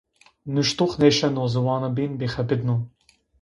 [0.53, 2.75] Nuştox nêşêno ziwano bîn bixebitno